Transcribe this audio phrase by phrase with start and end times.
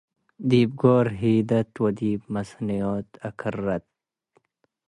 [0.49, 3.85] ዲብ ጎር ሂደት ወዲብ መስንዮት ኣክረት።